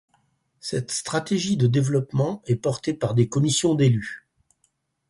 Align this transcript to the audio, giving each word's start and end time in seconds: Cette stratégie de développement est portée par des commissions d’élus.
Cette 0.61 0.89
stratégie 0.89 1.57
de 1.57 1.67
développement 1.67 2.41
est 2.47 2.55
portée 2.55 2.95
par 2.95 3.13
des 3.13 3.29
commissions 3.29 3.75
d’élus. 3.75 4.25